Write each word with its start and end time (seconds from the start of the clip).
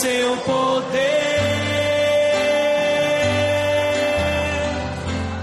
seu 0.00 0.36
poder. 0.38 0.92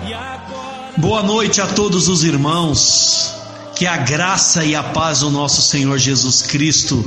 E 0.07 0.13
agora 0.13 0.93
Boa 0.97 1.23
noite 1.23 1.59
a 1.59 1.67
todos 1.67 2.07
os 2.07 2.23
irmãos. 2.23 3.33
Que 3.75 3.87
a 3.87 3.97
graça 3.97 4.63
e 4.63 4.75
a 4.75 4.83
paz 4.83 5.21
do 5.21 5.31
nosso 5.31 5.61
Senhor 5.61 5.97
Jesus 5.97 6.43
Cristo 6.43 7.03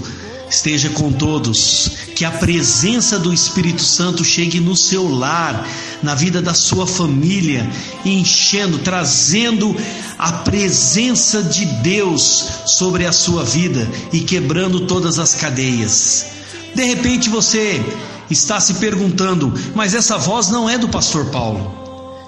esteja 0.50 0.90
com 0.90 1.12
todos. 1.12 1.92
Que 2.16 2.24
a 2.24 2.32
presença 2.32 3.16
do 3.18 3.32
Espírito 3.32 3.82
Santo 3.82 4.24
chegue 4.24 4.58
no 4.58 4.76
seu 4.76 5.08
lar, 5.08 5.68
na 6.02 6.16
vida 6.16 6.42
da 6.42 6.52
sua 6.52 6.86
família, 6.86 7.70
enchendo, 8.04 8.78
trazendo 8.78 9.76
a 10.18 10.32
presença 10.32 11.44
de 11.44 11.64
Deus 11.64 12.44
sobre 12.66 13.06
a 13.06 13.12
sua 13.12 13.44
vida 13.44 13.88
e 14.12 14.20
quebrando 14.20 14.80
todas 14.80 15.20
as 15.20 15.36
cadeias. 15.36 16.35
De 16.76 16.84
repente 16.84 17.30
você 17.30 17.82
está 18.30 18.60
se 18.60 18.74
perguntando, 18.74 19.50
mas 19.74 19.94
essa 19.94 20.18
voz 20.18 20.50
não 20.50 20.68
é 20.68 20.76
do 20.76 20.90
pastor 20.90 21.24
Paulo. 21.30 21.74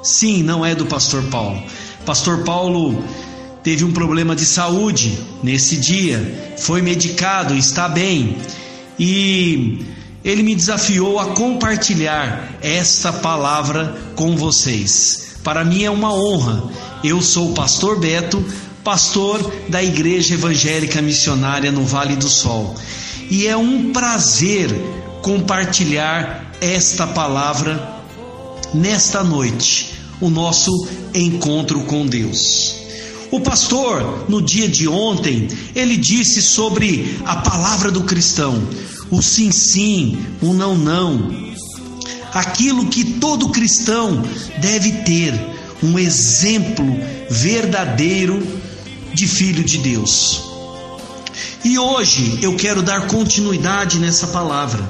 Sim, 0.03 0.43
não 0.43 0.65
é 0.65 0.75
do 0.75 0.87
pastor 0.87 1.23
Paulo. 1.25 1.63
Pastor 2.07 2.45
Paulo 2.45 3.05
teve 3.63 3.85
um 3.85 3.93
problema 3.93 4.35
de 4.35 4.47
saúde 4.47 5.19
nesse 5.43 5.77
dia, 5.77 6.55
foi 6.57 6.81
medicado, 6.81 7.55
está 7.55 7.91
bem. 7.91 8.39
E 8.99 9.85
ele 10.25 10.43
me 10.43 10.55
desafiou 10.55 11.19
a 11.19 11.35
compartilhar 11.35 12.57
esta 12.63 13.13
palavra 13.13 13.99
com 14.17 14.35
vocês. 14.35 15.37
Para 15.45 15.63
mim 15.63 15.83
é 15.83 15.91
uma 15.91 16.15
honra. 16.15 16.71
Eu 17.05 17.21
sou 17.21 17.51
o 17.51 17.55
pastor 17.55 18.01
Beto, 18.01 18.43
pastor 18.83 19.53
da 19.69 19.83
Igreja 19.83 20.33
Evangélica 20.33 21.03
Missionária 21.03 21.71
no 21.71 21.85
Vale 21.85 22.17
do 22.17 22.31
Sol. 22.31 22.75
E 23.31 23.47
é 23.47 23.57
um 23.57 23.93
prazer 23.93 24.71
compartilhar 25.23 26.53
esta 26.61 27.07
palavra 27.07 27.97
nesta 28.73 29.23
noite, 29.23 29.95
o 30.21 30.31
nosso 30.31 30.89
encontro 31.15 31.81
com 31.85 32.07
Deus. 32.07 32.77
O 33.31 33.41
pastor, 33.41 34.25
no 34.29 34.41
dia 34.41 34.69
de 34.69 34.89
ontem, 34.89 35.49
ele 35.75 35.97
disse 35.97 36.41
sobre 36.41 37.19
a 37.27 37.37
palavra 37.37 37.91
do 37.91 38.05
cristão, 38.05 38.67
o 39.11 39.21
sim 39.21 39.53
sim, 39.53 40.19
o 40.41 40.55
não 40.55 40.77
não. 40.77 41.31
Aquilo 42.33 42.87
que 42.87 43.05
todo 43.05 43.51
cristão 43.51 44.23
deve 44.61 44.93
ter, 45.03 45.35
um 45.83 45.99
exemplo 45.99 46.87
verdadeiro 47.31 48.47
de 49.13 49.27
filho 49.29 49.63
de 49.63 49.79
Deus. 49.79 50.48
E 51.65 51.79
hoje 51.79 52.39
eu 52.43 52.57
quero 52.57 52.83
dar 52.83 53.07
continuidade 53.07 53.99
nessa 53.99 54.29
palavra. 54.29 54.83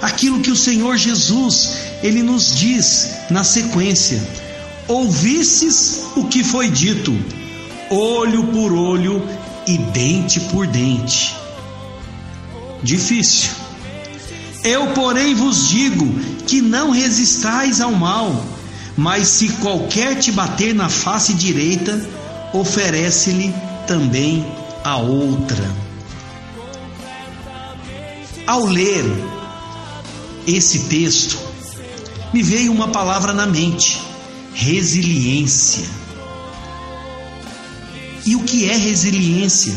Aquilo 0.00 0.40
que 0.40 0.50
o 0.50 0.56
Senhor 0.56 0.96
Jesus, 0.96 1.72
ele 2.02 2.22
nos 2.22 2.56
diz 2.56 3.10
na 3.30 3.42
sequência: 3.42 4.22
Ouvistes 4.86 6.02
o 6.16 6.24
que 6.24 6.44
foi 6.44 6.70
dito, 6.70 7.16
olho 7.90 8.44
por 8.44 8.72
olho 8.72 9.22
e 9.66 9.76
dente 9.76 10.40
por 10.40 10.66
dente. 10.66 11.34
Difícil. 12.82 13.50
Eu, 14.64 14.88
porém, 14.88 15.34
vos 15.34 15.68
digo 15.68 16.06
que 16.46 16.60
não 16.60 16.90
resistais 16.90 17.80
ao 17.80 17.92
mal, 17.92 18.44
mas 18.96 19.28
se 19.28 19.48
qualquer 19.60 20.18
te 20.18 20.32
bater 20.32 20.74
na 20.74 20.88
face 20.88 21.34
direita, 21.34 22.00
oferece-lhe 22.52 23.54
também 23.86 24.44
a 24.88 24.96
outra. 24.96 25.70
Ao 28.46 28.64
ler 28.64 29.04
esse 30.46 30.80
texto, 30.84 31.38
me 32.32 32.42
veio 32.42 32.72
uma 32.72 32.88
palavra 32.88 33.34
na 33.34 33.46
mente: 33.46 34.00
resiliência. 34.54 35.86
E 38.24 38.34
o 38.34 38.42
que 38.44 38.68
é 38.68 38.76
resiliência? 38.76 39.74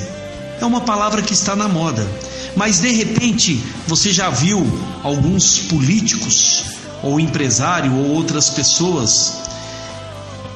É 0.61 0.65
uma 0.65 0.81
palavra 0.81 1.21
que 1.21 1.33
está 1.33 1.57
na 1.57 1.67
moda, 1.67 2.07
mas 2.55 2.79
de 2.79 2.91
repente 2.91 3.61
você 3.87 4.13
já 4.13 4.29
viu 4.29 4.65
alguns 5.03 5.59
políticos, 5.59 6.63
ou 7.03 7.19
empresário, 7.19 7.93
ou 7.95 8.11
outras 8.11 8.49
pessoas 8.49 9.41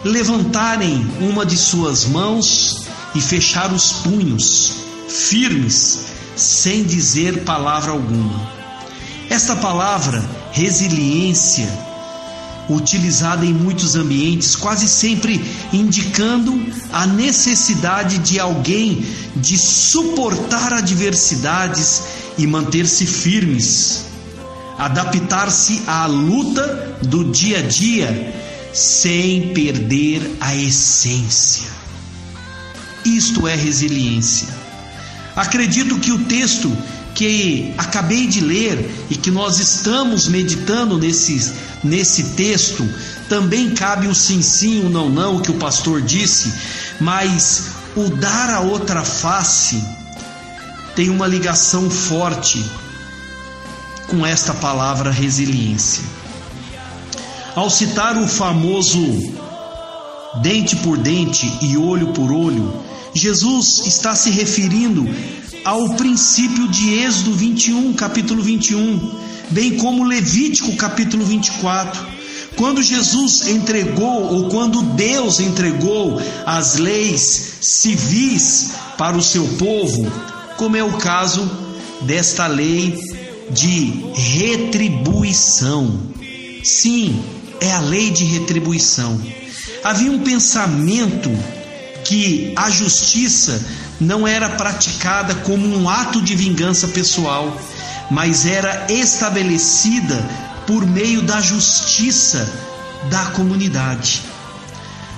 levantarem 0.04 1.06
uma 1.20 1.46
de 1.46 1.58
suas 1.58 2.06
mãos 2.06 2.85
e 3.16 3.22
fechar 3.22 3.74
os 3.74 3.94
punhos 3.94 4.74
firmes, 5.08 6.00
sem 6.36 6.84
dizer 6.84 7.44
palavra 7.44 7.92
alguma. 7.92 8.54
Esta 9.30 9.56
palavra, 9.56 10.24
resiliência, 10.52 11.68
utilizada 12.70 13.46
em 13.46 13.54
muitos 13.54 13.96
ambientes, 13.96 14.56
quase 14.56 14.88
sempre 14.88 15.44
indicando 15.72 16.54
a 16.92 17.06
necessidade 17.08 18.18
de 18.20 18.40
alguém 18.40 19.06
de 19.36 19.58
suportar 19.58 20.74
adversidades 20.74 22.04
e 22.38 22.46
manter-se 22.46 23.06
firmes, 23.06 24.06
adaptar-se 24.78 25.82
à 25.88 26.06
luta 26.06 26.98
do 27.02 27.32
dia 27.32 27.60
a 27.60 27.62
dia 27.62 28.34
sem 28.74 29.54
perder 29.54 30.36
a 30.42 30.56
essência. 30.56 31.85
Isto 33.06 33.48
é 33.48 33.56
resiliência. 33.56 34.48
Acredito 35.36 36.00
que 36.00 36.12
o 36.12 36.26
texto 36.26 36.76
que 37.14 37.74
acabei 37.78 38.28
de 38.28 38.42
ler 38.42 39.08
e 39.10 39.16
que 39.16 39.32
nós 39.32 39.60
estamos 39.60 40.28
meditando 40.28 40.98
nesse, 40.98 41.54
nesse 41.84 42.24
texto, 42.32 42.88
também 43.30 43.70
cabe 43.74 44.08
o 44.08 44.14
sim 44.14 44.42
sim, 44.42 44.86
o 44.86 44.90
não 44.90 45.10
não 45.10 45.40
que 45.40 45.50
o 45.50 45.56
pastor 45.56 46.02
disse, 46.02 46.54
mas 47.00 47.68
o 47.96 48.10
dar 48.10 48.50
a 48.50 48.60
outra 48.60 49.04
face 49.04 49.82
tem 50.96 51.10
uma 51.10 51.26
ligação 51.26 51.90
forte 51.90 52.64
com 54.08 54.26
esta 54.26 54.54
palavra 54.54 55.10
resiliência. 55.10 56.04
Ao 57.56 57.70
citar 57.70 58.18
o 58.18 58.28
famoso 58.28 59.34
dente 60.42 60.76
por 60.78 60.98
dente 60.98 61.50
e 61.62 61.78
olho 61.78 62.08
por 62.08 62.32
olho, 62.32 62.85
Jesus 63.16 63.84
está 63.88 64.14
se 64.14 64.30
referindo 64.30 65.08
ao 65.64 65.96
princípio 65.96 66.68
de 66.68 66.96
Êxodo 66.96 67.34
21, 67.34 67.94
capítulo 67.94 68.44
21, 68.44 69.20
bem 69.52 69.78
como 69.78 70.04
Levítico, 70.04 70.76
capítulo 70.76 71.26
24. 71.26 72.06
Quando 72.58 72.84
Jesus 72.84 73.48
entregou, 73.48 74.34
ou 74.34 74.50
quando 74.50 74.82
Deus 74.82 75.40
entregou 75.40 76.22
as 76.46 76.76
leis 76.76 77.54
civis 77.62 78.72
para 78.98 79.16
o 79.16 79.24
seu 79.24 79.48
povo, 79.58 80.12
como 80.58 80.76
é 80.76 80.84
o 80.84 80.98
caso 80.98 81.50
desta 82.02 82.48
lei 82.48 83.00
de 83.50 84.04
retribuição. 84.14 86.00
Sim, 86.64 87.24
é 87.62 87.72
a 87.72 87.80
lei 87.80 88.12
de 88.12 88.26
retribuição. 88.26 89.22
Havia 89.84 90.12
um 90.12 90.20
pensamento 90.20 91.32
que 92.06 92.54
a 92.56 92.70
justiça 92.70 93.62
não 94.00 94.28
era 94.28 94.50
praticada 94.52 95.36
como 95.36 95.68
um 95.68 95.90
ato 95.90 96.22
de 96.22 96.36
vingança 96.36 96.88
pessoal, 96.88 97.60
mas 98.10 98.46
era 98.46 98.86
estabelecida 98.90 100.16
por 100.68 100.86
meio 100.86 101.22
da 101.22 101.42
justiça 101.42 102.48
da 103.10 103.26
comunidade. 103.28 104.22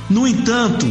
No 0.10 0.28
entanto, 0.28 0.88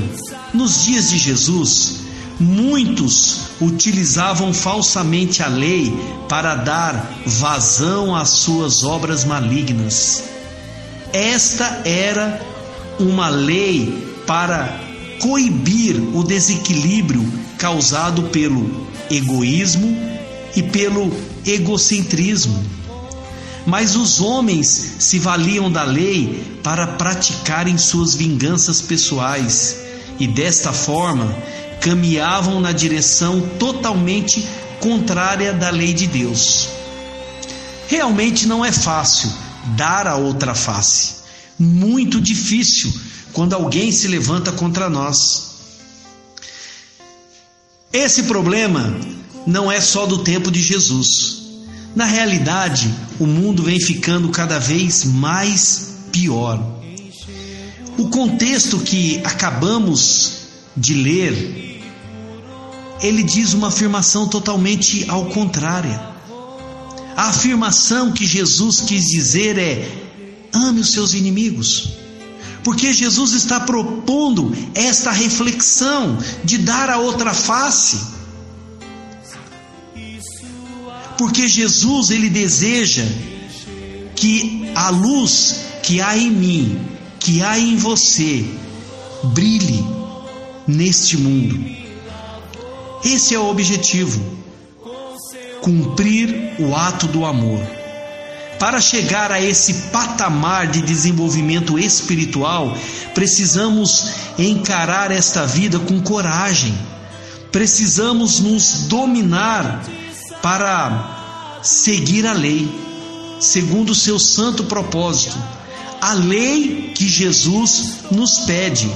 nos 0.52 0.84
dias 0.84 1.10
de 1.10 1.18
Jesus, 1.18 2.00
muitos 2.38 3.40
utilizavam 3.60 4.52
falsamente 4.52 5.42
a 5.42 5.48
lei 5.48 5.94
para 6.28 6.54
dar 6.54 7.14
vazão 7.24 8.14
às 8.14 8.28
suas 8.30 8.84
obras 8.84 9.24
malignas. 9.24 10.22
Esta 11.12 11.80
era 11.84 12.40
uma 12.98 13.28
lei 13.28 14.06
para 14.26 14.85
coibir 15.20 15.96
o 16.14 16.22
desequilíbrio 16.22 17.24
causado 17.58 18.24
pelo 18.24 18.88
egoísmo 19.10 19.96
e 20.54 20.62
pelo 20.62 21.12
egocentrismo. 21.44 22.64
Mas 23.66 23.96
os 23.96 24.20
homens 24.20 24.94
se 25.00 25.18
valiam 25.18 25.70
da 25.70 25.82
lei 25.82 26.58
para 26.62 26.86
praticarem 26.86 27.76
suas 27.76 28.14
vinganças 28.14 28.80
pessoais 28.80 29.76
e 30.18 30.26
desta 30.26 30.72
forma 30.72 31.36
caminhavam 31.80 32.60
na 32.60 32.72
direção 32.72 33.40
totalmente 33.58 34.46
contrária 34.80 35.52
da 35.52 35.70
lei 35.70 35.92
de 35.92 36.06
Deus. 36.06 36.68
Realmente 37.88 38.46
não 38.46 38.64
é 38.64 38.72
fácil 38.72 39.30
dar 39.76 40.06
a 40.06 40.16
outra 40.16 40.54
face. 40.54 41.16
Muito 41.58 42.20
difícil 42.20 42.92
quando 43.36 43.52
alguém 43.52 43.92
se 43.92 44.08
levanta 44.08 44.50
contra 44.50 44.88
nós. 44.88 45.48
Esse 47.92 48.22
problema 48.22 48.98
não 49.46 49.70
é 49.70 49.78
só 49.78 50.06
do 50.06 50.24
tempo 50.24 50.50
de 50.50 50.62
Jesus. 50.62 51.42
Na 51.94 52.06
realidade, 52.06 52.90
o 53.20 53.26
mundo 53.26 53.62
vem 53.62 53.78
ficando 53.78 54.30
cada 54.30 54.58
vez 54.58 55.04
mais 55.04 55.96
pior. 56.10 56.58
O 57.98 58.08
contexto 58.08 58.78
que 58.78 59.20
acabamos 59.22 60.38
de 60.74 60.94
ler, 60.94 61.82
ele 63.02 63.22
diz 63.22 63.52
uma 63.52 63.68
afirmação 63.68 64.26
totalmente 64.28 65.04
ao 65.10 65.26
contrário. 65.26 65.92
A 67.14 67.28
afirmação 67.28 68.12
que 68.12 68.24
Jesus 68.24 68.80
quis 68.80 69.04
dizer 69.04 69.58
é: 69.58 69.86
ame 70.54 70.80
os 70.80 70.90
seus 70.90 71.12
inimigos. 71.12 72.05
Porque 72.66 72.92
Jesus 72.92 73.32
está 73.32 73.60
propondo 73.60 74.52
esta 74.74 75.10
reflexão 75.10 76.18
de 76.44 76.58
dar 76.58 76.90
a 76.90 76.98
outra 76.98 77.32
face 77.32 78.16
porque 81.18 81.48
Jesus 81.48 82.10
ele 82.10 82.28
deseja 82.28 83.04
que 84.14 84.70
a 84.74 84.90
luz 84.90 85.60
que 85.82 86.00
há 86.00 86.16
em 86.16 86.30
mim, 86.30 86.80
que 87.18 87.42
há 87.42 87.58
em 87.58 87.76
você, 87.76 88.44
brilhe 89.24 89.84
neste 90.66 91.16
mundo. 91.16 91.58
Esse 93.04 93.34
é 93.34 93.38
o 93.38 93.48
objetivo. 93.48 94.20
Cumprir 95.62 96.56
o 96.58 96.74
ato 96.74 97.06
do 97.06 97.24
amor. 97.24 97.75
Para 98.58 98.80
chegar 98.80 99.30
a 99.30 99.40
esse 99.40 99.74
patamar 99.90 100.66
de 100.68 100.80
desenvolvimento 100.80 101.78
espiritual, 101.78 102.76
precisamos 103.14 104.08
encarar 104.38 105.10
esta 105.10 105.44
vida 105.46 105.78
com 105.78 106.00
coragem. 106.00 106.76
Precisamos 107.52 108.40
nos 108.40 108.86
dominar 108.88 109.84
para 110.40 111.58
seguir 111.62 112.26
a 112.26 112.32
lei, 112.32 112.68
segundo 113.40 113.90
o 113.90 113.94
seu 113.94 114.18
santo 114.18 114.64
propósito, 114.64 115.36
a 116.00 116.14
lei 116.14 116.92
que 116.94 117.08
Jesus 117.08 117.96
nos 118.10 118.38
pede, 118.40 118.90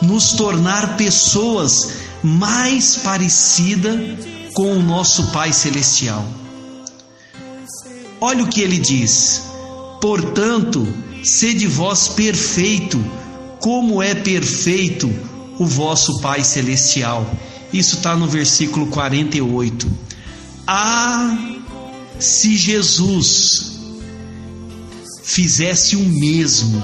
nos 0.00 0.32
tornar 0.32 0.96
pessoas 0.96 1.90
mais 2.22 2.96
parecidas 2.96 4.00
com 4.54 4.72
o 4.72 4.82
nosso 4.82 5.24
Pai 5.32 5.52
Celestial. 5.52 6.24
Olha 8.20 8.44
o 8.44 8.48
que 8.48 8.60
ele 8.60 8.78
diz: 8.78 9.42
portanto, 10.00 10.86
sede 11.22 11.66
vós 11.66 12.08
perfeito, 12.08 13.02
como 13.60 14.02
é 14.02 14.14
perfeito 14.14 15.08
o 15.58 15.66
vosso 15.66 16.20
Pai 16.20 16.42
Celestial. 16.42 17.28
Isso 17.72 17.96
está 17.96 18.16
no 18.16 18.26
versículo 18.26 18.86
48. 18.86 19.90
Ah, 20.66 21.36
se 22.18 22.56
Jesus 22.56 23.78
fizesse 25.22 25.96
o 25.96 26.00
mesmo 26.00 26.82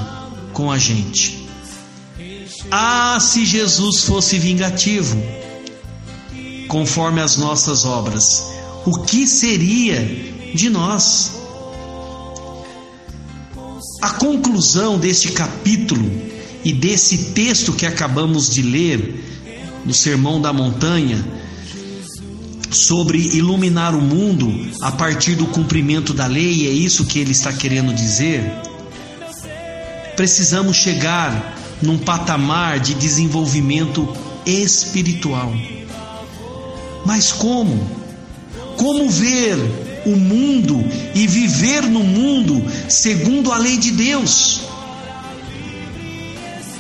com 0.53 0.71
a 0.71 0.79
gente. 0.79 1.49
Ah, 2.71 3.19
se 3.21 3.45
Jesus 3.45 4.03
fosse 4.03 4.39
vingativo, 4.39 5.17
conforme 6.69 7.21
as 7.21 7.37
nossas 7.37 7.85
obras, 7.85 8.25
o 8.85 9.01
que 9.01 9.27
seria 9.27 10.34
de 10.55 10.71
nós? 10.71 11.33
A 14.01 14.11
conclusão 14.11 14.99
deste 14.99 15.33
capítulo 15.33 16.11
e 16.65 16.73
desse 16.73 17.33
texto 17.33 17.73
que 17.73 17.85
acabamos 17.85 18.49
de 18.49 18.63
ler 18.63 19.23
no 19.85 19.93
Sermão 19.93 20.41
da 20.41 20.53
Montanha 20.53 21.23
sobre 22.71 23.19
iluminar 23.19 23.95
o 23.95 24.01
mundo 24.01 24.53
a 24.81 24.91
partir 24.91 25.35
do 25.35 25.47
cumprimento 25.47 26.13
da 26.13 26.27
lei, 26.27 26.67
é 26.67 26.71
isso 26.71 27.05
que 27.05 27.19
ele 27.19 27.33
está 27.33 27.53
querendo 27.53 27.95
dizer. 27.95 28.43
Precisamos 30.17 30.77
chegar 30.77 31.57
num 31.83 31.99
patamar 31.99 32.81
de 32.81 32.95
desenvolvimento 32.95 34.09
espiritual. 34.47 35.53
Mas 37.05 37.33
como? 37.33 38.05
Como 38.77 39.09
ver 39.11 39.59
o 40.07 40.17
mundo 40.17 40.85
e 41.15 41.27
viver 41.27 41.83
no 41.83 42.01
mundo 42.01 42.65
segundo 42.89 43.53
a 43.53 43.59
lei 43.59 43.77
de 43.77 43.91
Deus? 43.91 44.63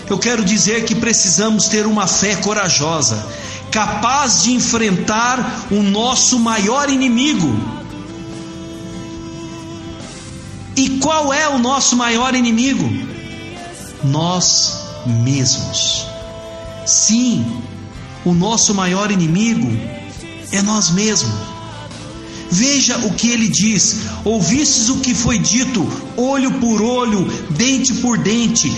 Eu 0.09 0.19
quero 0.19 0.45
dizer 0.45 0.85
que 0.85 0.95
precisamos 0.95 1.69
ter 1.69 1.87
uma 1.87 2.07
fé 2.07 2.37
corajosa 2.37 3.27
capaz 3.71 4.45
de 4.45 4.53
enfrentar 4.53 5.67
o 5.71 5.83
nosso 5.83 6.39
maior 6.39 6.89
inimigo. 6.89 7.59
E 10.77 10.91
qual 11.01 11.33
é 11.33 11.49
o 11.49 11.59
nosso 11.59 11.97
maior 11.97 12.35
inimigo? 12.35 12.89
Nós 14.05 14.81
mesmos. 15.07 16.07
Sim, 16.87 17.63
o 18.25 18.33
nosso 18.33 18.75
maior 18.75 19.11
inimigo 19.11 19.71
é 20.53 20.63
nós 20.63 20.91
mesmos. 20.91 21.54
Veja 22.51 22.99
o 22.99 23.13
que 23.13 23.31
ele 23.31 23.49
diz: 23.49 24.01
ouvistes 24.25 24.89
o 24.89 24.99
que 24.99 25.15
foi 25.15 25.39
dito, 25.39 25.87
olho 26.17 26.53
por 26.61 26.83
olho, 26.83 27.25
dente 27.51 27.95
por 27.95 28.19
dente. 28.19 28.73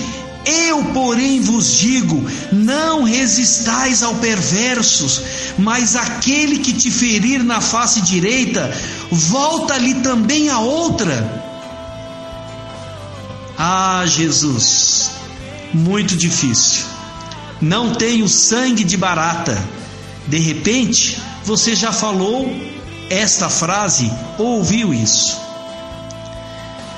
Eu, 0.46 0.84
porém, 0.92 1.40
vos 1.40 1.74
digo: 1.74 2.24
não 2.52 3.02
resistais 3.02 4.02
ao 4.02 4.14
perversos, 4.14 5.20
mas 5.58 5.96
aquele 5.96 6.60
que 6.60 6.72
te 6.72 6.90
ferir 6.90 7.42
na 7.42 7.60
face 7.60 8.00
direita, 8.00 8.72
volta-lhe 9.10 9.94
também 9.94 10.48
a 10.48 10.60
outra. 10.60 11.44
Ah, 13.58 14.04
Jesus, 14.06 15.10
muito 15.74 16.16
difícil. 16.16 16.84
Não 17.60 17.94
tenho 17.94 18.28
sangue 18.28 18.84
de 18.84 18.96
barata. 18.96 19.60
De 20.28 20.38
repente, 20.38 21.18
você 21.44 21.74
já 21.74 21.90
falou 21.90 22.48
esta 23.10 23.48
frase 23.48 24.10
ou 24.38 24.58
ouviu 24.58 24.92
isso. 24.92 25.46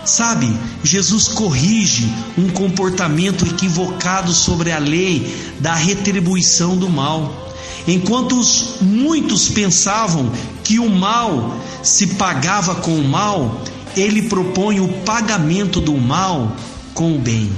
Sabe, 0.04 0.50
Jesus 0.82 1.28
corrige 1.28 2.10
um 2.38 2.48
comportamento 2.48 3.44
equivocado 3.44 4.32
sobre 4.32 4.72
a 4.72 4.78
lei 4.78 5.54
da 5.60 5.74
retribuição 5.74 6.78
do 6.78 6.88
mal. 6.88 7.46
Enquanto 7.86 8.40
muitos 8.80 9.48
pensavam 9.48 10.32
que 10.64 10.78
o 10.78 10.88
mal 10.88 11.58
se 11.82 12.06
pagava 12.14 12.76
com 12.76 12.94
o 12.98 13.06
mal, 13.06 13.62
ele 13.94 14.22
propõe 14.22 14.80
o 14.80 14.88
pagamento 15.04 15.80
do 15.80 15.96
mal 15.96 16.56
com 16.94 17.14
o 17.14 17.18
bem. 17.18 17.52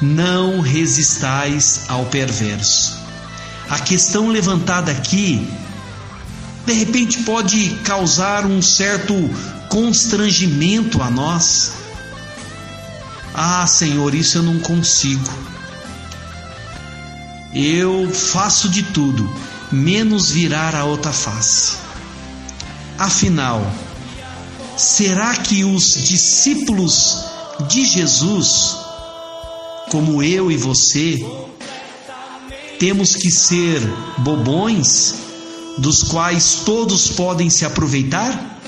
Não 0.00 0.60
resistais 0.60 1.86
ao 1.88 2.06
perverso. 2.06 2.98
A 3.68 3.78
questão 3.78 4.28
levantada 4.28 4.90
aqui, 4.90 5.46
de 6.66 6.72
repente, 6.72 7.22
pode 7.22 7.70
causar 7.84 8.46
um 8.46 8.60
certo 8.60 9.14
constrangimento 9.68 11.02
a 11.02 11.10
nós. 11.10 11.72
Ah, 13.34 13.66
Senhor, 13.66 14.14
isso 14.14 14.38
eu 14.38 14.42
não 14.42 14.58
consigo. 14.60 15.30
Eu 17.54 18.08
faço 18.12 18.68
de 18.68 18.82
tudo, 18.82 19.28
menos 19.72 20.30
virar 20.30 20.74
a 20.74 20.84
outra 20.84 21.12
face. 21.12 21.76
Afinal, 22.98 23.72
será 24.76 25.34
que 25.36 25.64
os 25.64 25.94
discípulos 25.94 27.24
de 27.68 27.84
Jesus, 27.84 28.76
como 29.90 30.22
eu 30.22 30.50
e 30.50 30.56
você, 30.56 31.24
temos 32.78 33.16
que 33.16 33.30
ser 33.30 33.80
bobões, 34.18 35.29
dos 35.78 36.02
quais 36.02 36.62
todos 36.64 37.08
podem 37.08 37.48
se 37.50 37.64
aproveitar? 37.64 38.58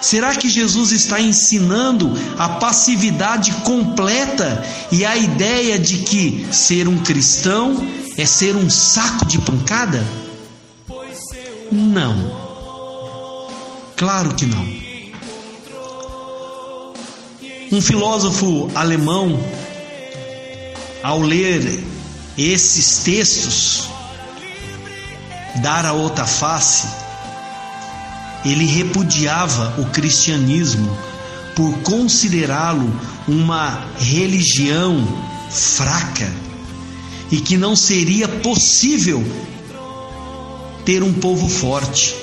Será 0.00 0.34
que 0.34 0.50
Jesus 0.50 0.92
está 0.92 1.18
ensinando 1.18 2.12
a 2.38 2.48
passividade 2.48 3.52
completa 3.64 4.62
e 4.92 5.02
a 5.02 5.16
ideia 5.16 5.78
de 5.78 5.98
que 5.98 6.46
ser 6.52 6.86
um 6.86 6.98
cristão 6.98 7.74
é 8.18 8.26
ser 8.26 8.54
um 8.54 8.68
saco 8.68 9.24
de 9.24 9.38
pancada? 9.38 10.06
Não. 11.72 12.36
Claro 13.96 14.34
que 14.34 14.44
não. 14.44 14.84
Um 17.72 17.80
filósofo 17.80 18.70
alemão, 18.74 19.40
ao 21.02 21.20
ler 21.22 21.82
esses 22.36 22.98
textos, 22.98 23.88
dar 25.56 25.86
a 25.86 25.92
outra 25.92 26.26
face, 26.26 26.86
ele 28.44 28.66
repudiava 28.66 29.74
o 29.80 29.86
cristianismo 29.86 30.96
por 31.54 31.78
considerá-lo 31.78 32.92
uma 33.26 33.86
religião 33.98 35.06
fraca 35.50 36.30
e 37.30 37.40
que 37.40 37.56
não 37.56 37.74
seria 37.74 38.28
possível 38.28 39.24
ter 40.84 41.02
um 41.02 41.12
povo 41.12 41.48
forte. 41.48 42.14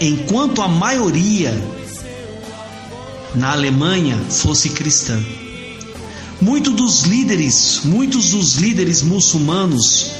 Enquanto 0.00 0.60
a 0.60 0.68
maioria 0.68 1.52
na 3.34 3.52
Alemanha 3.52 4.16
fosse 4.28 4.70
cristã. 4.70 5.20
Muitos 6.40 6.72
dos 6.74 7.02
líderes, 7.02 7.80
muitos 7.84 8.30
dos 8.30 8.54
líderes 8.54 9.02
muçulmanos 9.02 10.10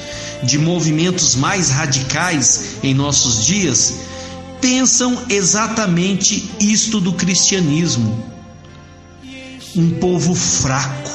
de 0.42 0.58
movimentos 0.58 1.34
mais 1.34 1.70
radicais 1.70 2.76
em 2.82 2.94
nossos 2.94 3.44
dias 3.44 3.94
pensam 4.60 5.24
exatamente 5.28 6.50
isto 6.60 7.00
do 7.00 7.12
cristianismo. 7.12 8.24
Um 9.74 9.90
povo 9.98 10.34
fraco. 10.34 11.10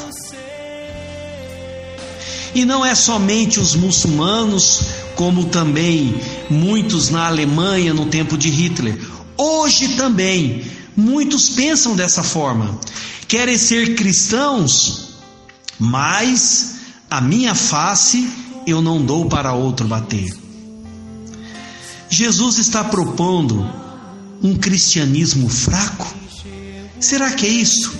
E 2.55 2.65
não 2.65 2.85
é 2.85 2.93
somente 2.93 3.59
os 3.59 3.75
muçulmanos, 3.75 4.81
como 5.15 5.45
também 5.45 6.15
muitos 6.49 7.09
na 7.09 7.27
Alemanha 7.27 7.93
no 7.93 8.05
tempo 8.05 8.37
de 8.37 8.49
Hitler. 8.49 8.97
Hoje 9.35 9.95
também 9.95 10.63
muitos 10.95 11.49
pensam 11.49 11.95
dessa 11.95 12.21
forma. 12.21 12.79
Querem 13.27 13.57
ser 13.57 13.95
cristãos, 13.95 15.09
mas 15.79 16.75
a 17.09 17.19
minha 17.19 17.55
face 17.55 18.29
eu 18.65 18.81
não 18.81 19.03
dou 19.03 19.25
para 19.25 19.53
outro 19.53 19.87
bater. 19.87 20.33
Jesus 22.09 22.57
está 22.57 22.83
propondo 22.83 23.67
um 24.41 24.55
cristianismo 24.55 25.49
fraco? 25.49 26.13
Será 26.99 27.31
que 27.31 27.45
é 27.45 27.49
isso? 27.49 27.93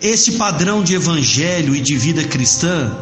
Este 0.00 0.32
padrão 0.32 0.82
de 0.82 0.94
evangelho 0.94 1.76
e 1.76 1.80
de 1.80 1.96
vida 1.96 2.24
cristã 2.24 2.92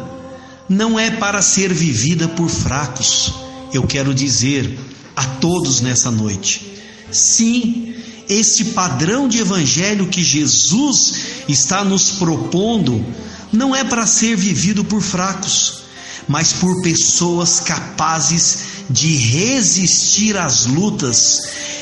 não 0.69 0.99
é 0.99 1.09
para 1.09 1.41
ser 1.41 1.73
vivida 1.73 2.27
por 2.27 2.47
fracos. 2.47 3.33
Eu 3.73 3.83
quero 3.83 4.13
dizer 4.13 4.77
a 5.15 5.25
todos 5.25 5.81
nessa 5.81 6.11
noite. 6.11 6.79
Sim, 7.11 7.95
este 8.29 8.65
padrão 8.65 9.27
de 9.27 9.39
evangelho 9.39 10.07
que 10.07 10.23
Jesus 10.23 11.13
está 11.47 11.83
nos 11.83 12.11
propondo 12.11 13.03
não 13.51 13.75
é 13.75 13.83
para 13.83 14.05
ser 14.05 14.35
vivido 14.35 14.85
por 14.85 15.01
fracos, 15.01 15.80
mas 16.27 16.53
por 16.53 16.81
pessoas 16.81 17.59
capazes 17.59 18.71
de 18.89 19.15
resistir 19.15 20.37
às 20.37 20.65
lutas, 20.65 21.39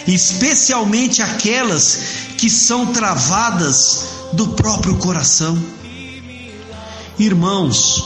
especialmente 0.07 1.21
aquelas 1.21 1.99
que 2.37 2.49
são 2.49 2.87
travadas 2.87 4.05
do 4.33 4.49
próprio 4.49 4.95
coração. 4.97 5.57
Irmãos, 7.17 8.03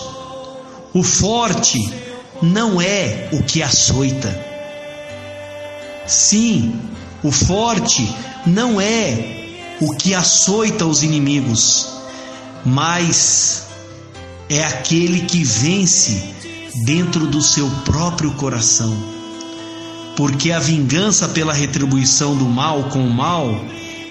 o 0.93 1.03
forte 1.03 1.93
não 2.41 2.81
é 2.81 3.29
o 3.31 3.43
que 3.43 3.61
açoita. 3.61 4.53
Sim, 6.07 6.79
o 7.23 7.31
forte 7.31 8.07
não 8.45 8.79
é 8.81 9.75
o 9.79 9.95
que 9.95 10.13
açoita 10.13 10.85
os 10.85 11.03
inimigos, 11.03 11.87
mas 12.65 13.67
é 14.53 14.63
aquele 14.63 15.21
que 15.21 15.43
vence 15.43 16.23
dentro 16.85 17.25
do 17.25 17.41
seu 17.41 17.67
próprio 17.83 18.31
coração. 18.33 18.95
Porque 20.15 20.51
a 20.51 20.59
vingança 20.59 21.27
pela 21.27 21.53
retribuição 21.53 22.35
do 22.35 22.45
mal 22.45 22.83
com 22.83 23.03
o 23.03 23.09
mal 23.09 23.59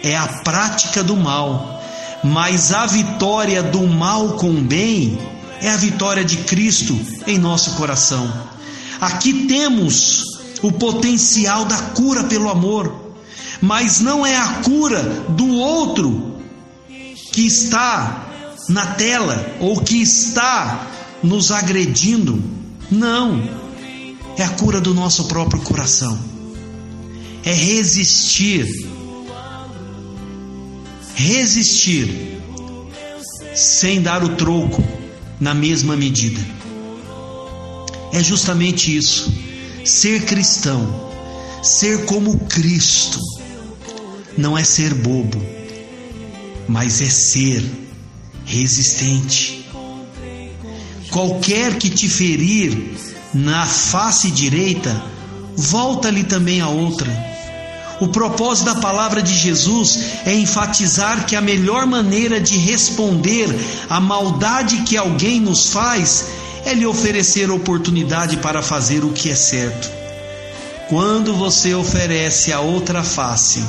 é 0.02 0.16
a 0.16 0.26
prática 0.26 1.04
do 1.04 1.16
mal, 1.16 1.80
mas 2.24 2.72
a 2.72 2.86
vitória 2.86 3.62
do 3.62 3.86
mal 3.86 4.30
com 4.30 4.50
o 4.50 4.60
bem 4.60 5.16
é 5.60 5.70
a 5.70 5.76
vitória 5.76 6.24
de 6.24 6.38
Cristo 6.38 6.98
em 7.24 7.38
nosso 7.38 7.74
coração. 7.74 8.28
Aqui 9.00 9.46
temos 9.46 10.24
o 10.60 10.72
potencial 10.72 11.64
da 11.64 11.78
cura 11.78 12.24
pelo 12.24 12.50
amor, 12.50 13.14
mas 13.60 14.00
não 14.00 14.26
é 14.26 14.36
a 14.36 14.54
cura 14.64 15.02
do 15.28 15.48
outro 15.52 16.36
que 17.30 17.46
está 17.46 18.31
na 18.72 18.86
tela 18.86 19.54
ou 19.60 19.80
que 19.80 20.00
está 20.00 20.86
nos 21.22 21.52
agredindo. 21.52 22.42
Não. 22.90 23.62
É 24.36 24.42
a 24.42 24.48
cura 24.48 24.80
do 24.80 24.94
nosso 24.94 25.24
próprio 25.24 25.60
coração. 25.60 26.18
É 27.44 27.52
resistir. 27.52 28.66
Resistir 31.14 32.40
sem 33.54 34.00
dar 34.00 34.24
o 34.24 34.30
troco 34.30 34.82
na 35.38 35.54
mesma 35.54 35.94
medida. 35.94 36.40
É 38.12 38.22
justamente 38.22 38.96
isso. 38.96 39.32
Ser 39.84 40.24
cristão, 40.24 41.10
ser 41.62 42.06
como 42.06 42.38
Cristo, 42.46 43.18
não 44.38 44.56
é 44.56 44.64
ser 44.64 44.94
bobo, 44.94 45.42
mas 46.68 47.02
é 47.02 47.10
ser 47.10 47.62
resistente 48.52 49.62
Qualquer 51.12 51.76
que 51.76 51.90
te 51.90 52.08
ferir 52.08 52.96
na 53.34 53.66
face 53.66 54.30
direita, 54.30 54.98
volta-lhe 55.54 56.24
também 56.24 56.62
a 56.62 56.68
outra. 56.68 57.06
O 58.00 58.08
propósito 58.08 58.64
da 58.64 58.76
palavra 58.76 59.20
de 59.20 59.34
Jesus 59.34 60.04
é 60.24 60.34
enfatizar 60.34 61.26
que 61.26 61.36
a 61.36 61.40
melhor 61.42 61.86
maneira 61.86 62.40
de 62.40 62.56
responder 62.56 63.46
à 63.90 64.00
maldade 64.00 64.78
que 64.84 64.96
alguém 64.96 65.38
nos 65.38 65.66
faz 65.66 66.28
é 66.64 66.72
lhe 66.72 66.86
oferecer 66.86 67.50
oportunidade 67.50 68.38
para 68.38 68.62
fazer 68.62 69.04
o 69.04 69.12
que 69.12 69.28
é 69.28 69.34
certo. 69.34 69.90
Quando 70.88 71.34
você 71.34 71.74
oferece 71.74 72.54
a 72.54 72.60
outra 72.60 73.02
face, 73.02 73.62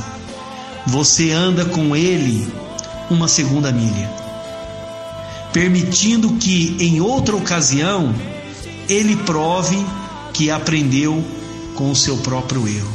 você 0.87 1.31
anda 1.31 1.65
com 1.65 1.93
ele 1.93 2.47
uma 3.09 3.27
segunda 3.27 3.69
milha 3.69 4.22
permitindo 5.53 6.33
que 6.33 6.75
em 6.79 6.99
outra 6.99 7.35
ocasião 7.35 8.13
ele 8.89 9.15
prove 9.15 9.77
que 10.33 10.49
aprendeu 10.49 11.23
com 11.75 11.91
o 11.91 11.95
seu 11.95 12.17
próprio 12.17 12.67
erro. 12.67 12.91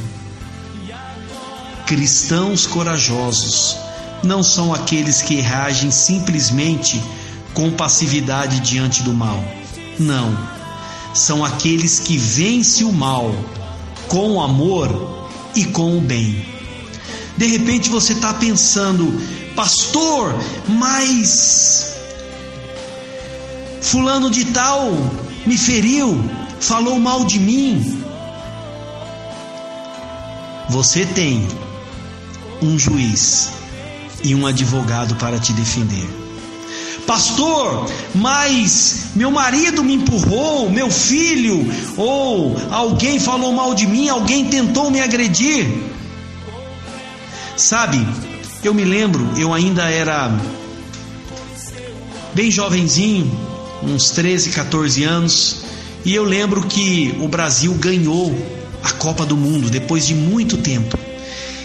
Cristãos 1.86 2.66
corajosos 2.66 3.76
não 4.22 4.42
são 4.42 4.74
aqueles 4.74 5.22
que 5.22 5.36
reagem 5.36 5.90
simplesmente 5.90 7.00
com 7.54 7.70
passividade 7.70 8.60
diante 8.60 9.02
do 9.02 9.14
mal. 9.14 9.42
Não. 9.98 10.36
São 11.14 11.44
aqueles 11.44 12.00
que 12.00 12.18
vencem 12.18 12.86
o 12.86 12.92
mal 12.92 13.34
com 14.08 14.42
amor 14.42 15.30
e 15.54 15.64
com 15.64 15.96
o 15.96 16.00
bem. 16.00 16.44
De 17.36 17.46
repente 17.46 17.88
você 17.88 18.12
está 18.12 18.34
pensando, 18.34 19.20
pastor, 19.54 20.34
mas 20.68 21.97
Fulano 23.88 24.30
de 24.30 24.44
Tal 24.44 24.92
me 25.46 25.56
feriu, 25.56 26.22
falou 26.60 27.00
mal 27.00 27.24
de 27.24 27.38
mim. 27.38 28.04
Você 30.68 31.06
tem 31.06 31.48
um 32.60 32.78
juiz 32.78 33.48
e 34.22 34.34
um 34.34 34.46
advogado 34.46 35.14
para 35.14 35.38
te 35.38 35.54
defender. 35.54 36.06
Pastor, 37.06 37.90
mas 38.14 39.06
meu 39.14 39.30
marido 39.30 39.82
me 39.82 39.94
empurrou, 39.94 40.68
meu 40.68 40.90
filho, 40.90 41.66
ou 41.96 42.58
alguém 42.70 43.18
falou 43.18 43.54
mal 43.54 43.74
de 43.74 43.86
mim, 43.86 44.10
alguém 44.10 44.44
tentou 44.50 44.90
me 44.90 45.00
agredir. 45.00 45.66
Sabe, 47.56 48.06
eu 48.62 48.74
me 48.74 48.84
lembro, 48.84 49.26
eu 49.38 49.54
ainda 49.54 49.84
era 49.84 50.30
bem 52.34 52.50
jovenzinho, 52.50 53.48
uns 53.82 54.10
13, 54.10 54.50
14 54.50 55.04
anos, 55.04 55.56
e 56.04 56.14
eu 56.14 56.24
lembro 56.24 56.66
que 56.66 57.14
o 57.20 57.28
Brasil 57.28 57.72
ganhou 57.74 58.34
a 58.82 58.92
Copa 58.92 59.26
do 59.26 59.36
Mundo 59.36 59.68
depois 59.68 60.06
de 60.06 60.14
muito 60.14 60.56
tempo. 60.58 60.98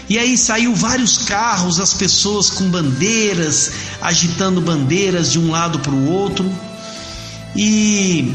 E 0.08 0.18
aí 0.18 0.36
saiu 0.36 0.74
vários 0.74 1.18
carros, 1.18 1.80
as 1.80 1.94
pessoas 1.94 2.50
com 2.50 2.68
bandeiras, 2.68 3.72
agitando 4.02 4.60
bandeiras 4.60 5.32
de 5.32 5.38
um 5.38 5.50
lado 5.50 5.78
para 5.78 5.92
o 5.92 6.10
outro. 6.10 6.50
E 7.56 8.34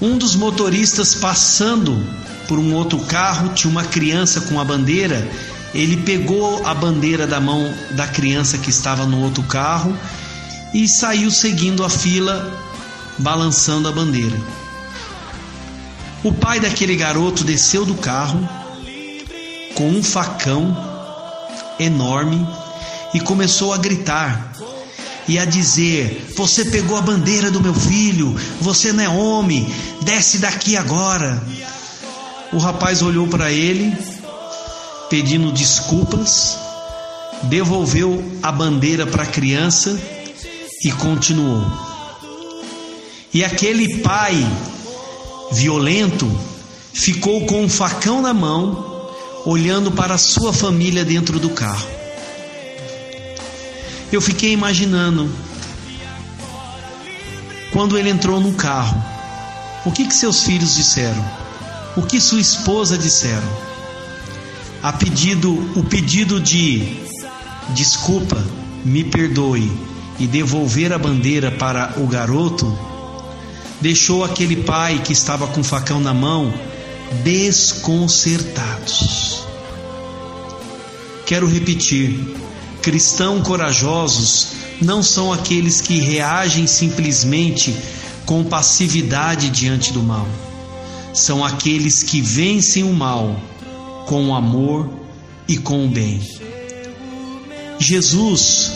um 0.00 0.16
dos 0.16 0.36
motoristas 0.36 1.14
passando 1.14 2.00
por 2.46 2.58
um 2.58 2.74
outro 2.74 2.98
carro, 3.00 3.52
tinha 3.54 3.70
uma 3.70 3.84
criança 3.84 4.40
com 4.42 4.60
a 4.60 4.64
bandeira. 4.64 5.28
Ele 5.74 5.96
pegou 5.98 6.64
a 6.64 6.72
bandeira 6.72 7.26
da 7.26 7.40
mão 7.40 7.74
da 7.90 8.06
criança 8.06 8.56
que 8.56 8.70
estava 8.70 9.04
no 9.04 9.20
outro 9.20 9.42
carro 9.42 9.94
e 10.72 10.88
saiu 10.88 11.30
seguindo 11.30 11.84
a 11.84 11.90
fila, 11.90 12.56
balançando 13.18 13.88
a 13.88 13.92
bandeira. 13.92 14.36
O 16.22 16.32
pai 16.32 16.60
daquele 16.60 16.96
garoto 16.96 17.44
desceu 17.44 17.84
do 17.84 17.94
carro 17.94 18.48
com 19.74 19.88
um 19.88 20.02
facão 20.02 20.76
enorme 21.78 22.44
e 23.14 23.20
começou 23.20 23.72
a 23.72 23.78
gritar 23.78 24.52
e 25.28 25.38
a 25.38 25.44
dizer: 25.44 26.32
Você 26.36 26.64
pegou 26.64 26.96
a 26.96 27.02
bandeira 27.02 27.50
do 27.50 27.60
meu 27.60 27.74
filho, 27.74 28.34
você 28.60 28.92
não 28.92 29.04
é 29.04 29.08
homem, 29.08 29.72
desce 30.02 30.38
daqui 30.38 30.76
agora. 30.76 31.40
O 32.52 32.58
rapaz 32.58 33.02
olhou 33.02 33.28
para 33.28 33.52
ele, 33.52 33.94
pedindo 35.10 35.52
desculpas, 35.52 36.56
devolveu 37.44 38.24
a 38.42 38.50
bandeira 38.50 39.06
para 39.06 39.22
a 39.22 39.26
criança 39.26 40.00
e 40.82 40.90
continuou. 40.92 41.87
E 43.38 43.44
aquele 43.44 43.98
pai 43.98 44.34
violento 45.52 46.28
ficou 46.92 47.46
com 47.46 47.62
um 47.62 47.68
facão 47.68 48.20
na 48.20 48.34
mão 48.34 49.12
olhando 49.44 49.92
para 49.92 50.14
a 50.14 50.18
sua 50.18 50.52
família 50.52 51.04
dentro 51.04 51.38
do 51.38 51.48
carro. 51.50 51.88
Eu 54.10 54.20
fiquei 54.20 54.50
imaginando 54.50 55.32
quando 57.70 57.96
ele 57.96 58.10
entrou 58.10 58.40
no 58.40 58.54
carro, 58.54 59.00
o 59.86 59.92
que 59.92 60.04
que 60.04 60.14
seus 60.14 60.42
filhos 60.42 60.74
disseram? 60.74 61.24
O 61.96 62.02
que 62.02 62.20
sua 62.20 62.40
esposa 62.40 62.98
disseram? 62.98 63.48
A 64.82 64.92
pedido, 64.92 65.52
o 65.78 65.84
pedido 65.84 66.40
de 66.40 66.98
desculpa, 67.68 68.44
me 68.84 69.04
perdoe 69.04 69.70
e 70.18 70.26
devolver 70.26 70.92
a 70.92 70.98
bandeira 70.98 71.52
para 71.52 71.94
o 71.98 72.06
garoto 72.08 72.97
deixou 73.80 74.24
aquele 74.24 74.56
pai 74.56 75.00
que 75.04 75.12
estava 75.12 75.46
com 75.46 75.60
o 75.60 75.64
facão 75.64 76.00
na 76.00 76.12
mão 76.12 76.52
desconcertados. 77.22 79.44
Quero 81.26 81.46
repetir: 81.46 82.18
cristãos 82.82 83.46
corajosos 83.46 84.48
não 84.80 85.02
são 85.02 85.32
aqueles 85.32 85.80
que 85.80 86.00
reagem 86.00 86.66
simplesmente 86.66 87.74
com 88.24 88.44
passividade 88.44 89.50
diante 89.50 89.92
do 89.92 90.02
mal. 90.02 90.26
São 91.14 91.44
aqueles 91.44 92.02
que 92.02 92.20
vencem 92.20 92.82
o 92.84 92.92
mal 92.92 93.40
com 94.06 94.28
o 94.28 94.34
amor 94.34 94.90
e 95.46 95.56
com 95.56 95.86
o 95.86 95.88
bem. 95.88 96.20
Jesus, 97.78 98.72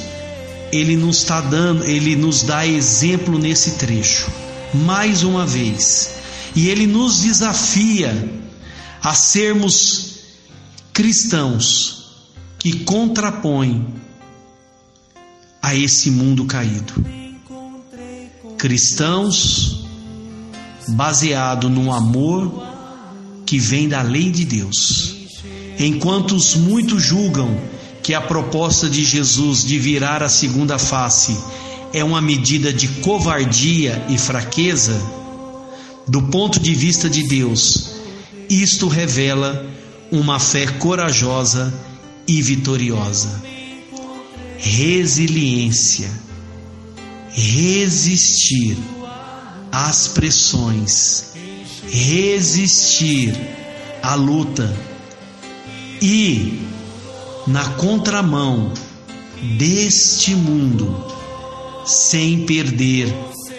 ele 0.73 0.97
nos 0.97 1.19
está 1.19 1.41
dando, 1.41 1.85
ele 1.85 2.17
nos 2.17 2.43
dá 2.43 2.67
exemplo 2.67 3.39
nesse 3.39 3.73
trecho. 3.73 4.42
Mais 4.75 5.23
uma 5.23 5.47
vez, 5.47 6.15
e 6.55 6.69
ele 6.69 6.87
nos 6.87 7.21
desafia 7.21 8.31
a 9.03 9.15
sermos 9.15 10.17
cristãos 10.93 12.27
que 12.59 12.85
contrapõem 12.85 13.87
a 15.61 15.75
esse 15.75 16.11
mundo 16.11 16.45
caído. 16.45 16.95
Cristãos 18.57 19.85
baseado 20.89 21.69
no 21.69 21.93
amor 21.93 22.67
que 23.45 23.59
vem 23.59 23.89
da 23.89 24.03
lei 24.03 24.31
de 24.31 24.45
Deus. 24.45 25.17
Enquanto 25.79 26.35
os 26.35 26.55
muitos 26.55 27.03
julgam 27.03 27.61
que 28.03 28.15
a 28.15 28.21
proposta 28.21 28.89
de 28.89 29.05
Jesus 29.05 29.65
de 29.65 29.79
virar 29.79 30.23
a 30.23 30.29
segunda 30.29 30.79
face 30.79 31.37
é 31.93 32.03
uma 32.03 32.21
medida 32.21 32.73
de 32.73 32.89
covardia 32.89 34.05
e 34.09 34.17
fraqueza, 34.17 35.01
do 36.09 36.23
ponto 36.23 36.59
de 36.59 36.75
vista 36.75 37.09
de 37.09 37.23
Deus, 37.29 37.93
isto 38.49 38.89
revela 38.89 39.67
uma 40.11 40.39
fé 40.39 40.67
corajosa 40.67 41.73
e 42.27 42.43
vitoriosa. 42.43 43.43
Resiliência, 44.59 46.11
resistir 47.31 48.77
às 49.71 50.09
pressões, 50.09 51.33
resistir 51.89 53.35
à 54.03 54.15
luta. 54.15 54.75
E, 56.01 56.61
na 57.47 57.65
contramão 57.71 58.73
deste 59.57 60.35
mundo, 60.35 61.22
sem 61.85 62.45
perder 62.47 63.13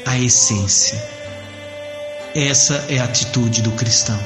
a 0.05 0.17
essência. 0.17 1.01
Essa 2.35 2.85
é 2.89 2.99
a 2.99 3.03
atitude 3.03 3.61
do 3.61 3.71
cristão. 3.71 4.19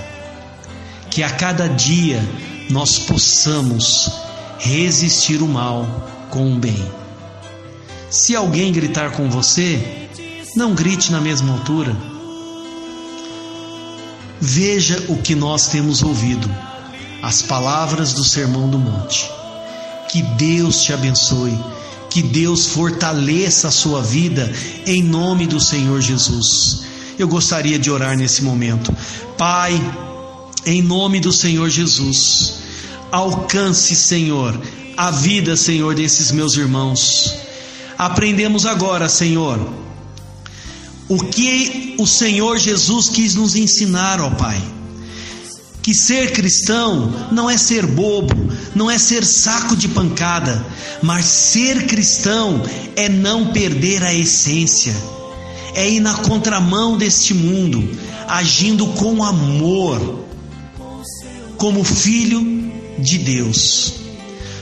Que 1.10 1.24
a 1.24 1.30
cada 1.30 1.68
dia 1.68 2.22
nós 2.70 3.00
possamos 3.00 4.12
resistir 4.60 5.42
o 5.42 5.48
mal 5.48 5.86
com 6.30 6.54
o 6.54 6.58
bem. 6.58 6.92
Se 8.10 8.36
alguém 8.36 8.72
gritar 8.72 9.12
com 9.12 9.30
você, 9.30 10.08
não 10.56 10.74
grite 10.74 11.12
na 11.12 11.20
mesma 11.20 11.54
altura. 11.54 11.96
Veja 14.40 15.04
o 15.10 15.18
que 15.18 15.36
nós 15.36 15.68
temos 15.68 16.02
ouvido, 16.04 16.50
as 17.22 17.42
palavras 17.42 18.14
do 18.14 18.24
Sermão 18.24 18.70
do 18.70 18.78
Monte. 18.78 19.30
Que 20.10 20.22
Deus 20.22 20.84
te 20.84 20.94
abençoe, 20.94 21.58
que 22.17 22.23
Deus 22.23 22.65
fortaleça 22.65 23.67
a 23.67 23.71
sua 23.71 24.01
vida 24.01 24.51
em 24.86 25.03
nome 25.03 25.45
do 25.45 25.60
Senhor 25.60 26.01
Jesus 26.01 26.88
eu 27.17 27.27
gostaria 27.27 27.80
de 27.80 27.89
orar 27.89 28.15
nesse 28.15 28.43
momento. 28.43 28.95
Pai, 29.38 29.73
em 30.65 30.82
nome 30.82 31.19
do 31.19 31.34
Senhor 31.34 31.69
Jesus, 31.69 32.53
alcance, 33.12 33.95
Senhor, 33.95 34.60
a 34.95 35.12
vida, 35.12 35.56
Senhor, 35.56 35.95
desses 35.95 36.32
meus 36.32 36.56
irmãos. 36.56 37.34
Aprendemos 37.97 38.65
agora, 38.65 39.10
Senhor, 39.10 39.60
o 41.10 41.17
que 41.23 41.95
o 41.97 42.06
Senhor 42.06 42.58
Jesus 42.58 43.10
quis 43.10 43.34
nos 43.34 43.56
ensinar, 43.56 44.21
ó 44.21 44.30
Pai. 44.30 44.62
Que 45.88 45.93
ser 45.93 46.34
cristão 46.34 47.30
não 47.32 47.50
é 47.50 47.58
ser 47.58 47.86
bobo, 47.86 48.36
não 48.76 48.91
é 48.91 48.97
ser 48.97 49.23
saco 49.23 49.73
de 49.73 49.88
pancada, 49.88 50.62
mas 51.02 51.23
ser 51.23 51.88
cristão 51.88 52.62
é 52.93 53.08
não 53.08 53.54
perder 53.54 54.04
a 54.04 54.13
essência 54.13 54.93
é 55.78 55.88
ir 55.88 56.00
na 56.00 56.15
contramão 56.15 56.97
deste 56.97 57.36
mundo, 57.36 57.88
agindo 58.28 58.88
com 58.88 59.23
amor, 59.23 60.26
como 61.56 61.84
filho 61.84 62.73
de 62.97 63.19
Deus. 63.19 63.93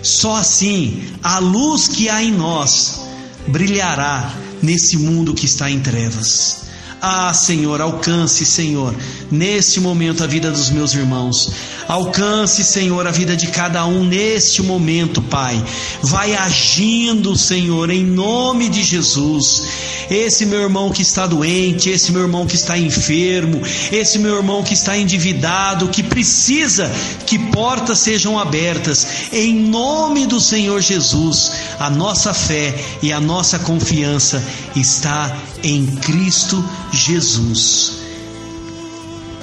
Só 0.03 0.35
assim 0.35 1.03
a 1.23 1.39
luz 1.39 1.87
que 1.87 2.09
há 2.09 2.21
em 2.21 2.33
nós 2.33 2.99
brilhará 3.47 4.35
nesse 4.61 4.97
mundo 4.97 5.33
que 5.33 5.45
está 5.45 5.71
em 5.71 5.79
trevas. 5.79 6.65
Ah, 7.01 7.33
Senhor, 7.33 7.81
alcance, 7.81 8.45
Senhor, 8.45 8.95
neste 9.29 9.79
momento 9.79 10.23
a 10.23 10.27
vida 10.27 10.49
dos 10.49 10.69
meus 10.69 10.93
irmãos. 10.93 11.51
Alcance, 11.87 12.63
Senhor, 12.63 13.05
a 13.05 13.11
vida 13.11 13.35
de 13.35 13.47
cada 13.47 13.85
um 13.85 14.03
neste 14.03 14.63
momento, 14.63 15.21
Pai. 15.21 15.63
Vai 16.01 16.35
agindo, 16.35 17.35
Senhor, 17.35 17.91
em 17.91 18.03
nome 18.03 18.69
de 18.69 18.83
Jesus. 18.83 19.67
Esse 20.09 20.45
meu 20.45 20.61
irmão 20.61 20.91
que 20.91 21.01
está 21.01 21.27
doente, 21.27 21.89
esse 21.89 22.11
meu 22.11 22.21
irmão 22.21 22.45
que 22.45 22.55
está 22.55 22.77
enfermo, 22.77 23.61
esse 23.91 24.17
meu 24.17 24.35
irmão 24.35 24.63
que 24.63 24.73
está 24.73 24.97
endividado, 24.97 25.89
que 25.89 26.03
precisa 26.03 26.91
que 27.25 27.37
portas 27.37 27.99
sejam 27.99 28.37
abertas, 28.37 29.31
em 29.31 29.53
nome 29.53 30.25
do 30.25 30.39
Senhor 30.39 30.81
Jesus. 30.81 31.51
A 31.79 31.89
nossa 31.89 32.33
fé 32.33 32.73
e 33.01 33.11
a 33.11 33.19
nossa 33.19 33.59
confiança 33.59 34.43
está 34.75 35.35
em 35.63 35.85
Cristo 35.85 36.63
Jesus. 36.91 37.99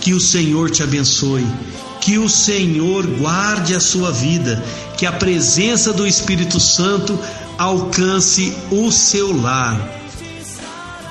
Que 0.01 0.15
o 0.15 0.21
Senhor 0.21 0.71
te 0.71 0.83
abençoe, 0.83 1.47
que 2.01 2.19
o 2.19 2.29
Senhor 2.29 3.07
guarde 3.07 3.75
a 3.75 3.81
sua 3.81 4.11
vida, 4.11 4.63
que 4.97 5.07
a 5.07 5.13
presença 5.13 5.93
do 5.93 6.07
Espírito 6.07 6.59
Santo 6.59 7.19
alcance 7.59 8.53
o 8.71 8.91
seu 8.91 9.35
lar 9.41 10.03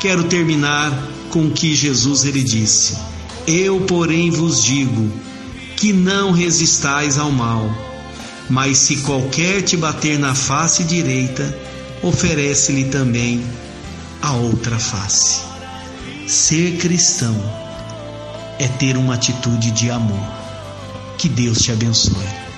quero 0.01 0.23
terminar 0.23 0.91
com 1.29 1.45
o 1.45 1.51
que 1.51 1.75
Jesus 1.75 2.25
ele 2.25 2.43
disse: 2.43 2.97
Eu, 3.45 3.81
porém, 3.81 4.31
vos 4.31 4.63
digo 4.63 5.09
que 5.77 5.93
não 5.93 6.31
resistais 6.31 7.19
ao 7.19 7.31
mal, 7.31 7.69
mas 8.49 8.79
se 8.79 8.97
qualquer 8.97 9.61
te 9.61 9.77
bater 9.77 10.17
na 10.17 10.33
face 10.33 10.83
direita, 10.83 11.55
oferece-lhe 12.01 12.85
também 12.85 13.43
a 14.21 14.34
outra 14.34 14.77
face. 14.77 15.41
Ser 16.27 16.77
cristão 16.77 17.36
é 18.60 18.67
ter 18.67 18.95
uma 18.95 19.15
atitude 19.15 19.71
de 19.71 19.89
amor. 19.89 20.41
Que 21.17 21.27
Deus 21.27 21.60
te 21.60 21.71
abençoe. 21.71 22.51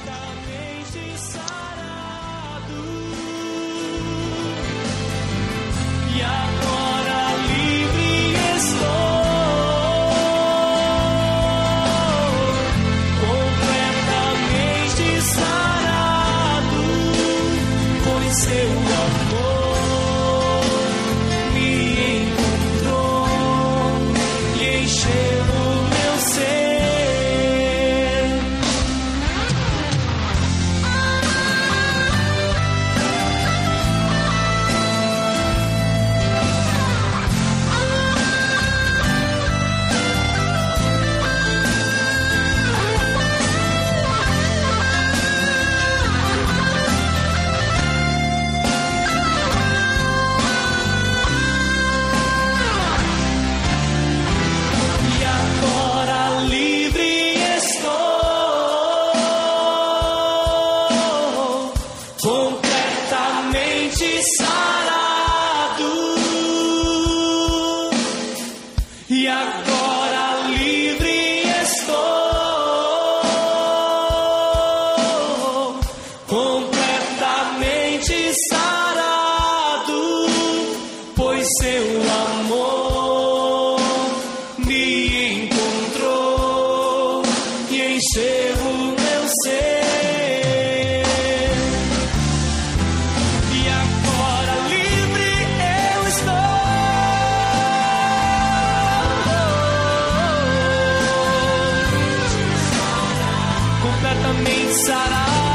Completamente 103.83 104.73
sarado. 104.85 105.52